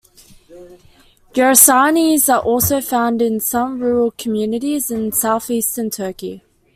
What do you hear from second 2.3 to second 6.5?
also found in some rural communities in southeastern Turkey.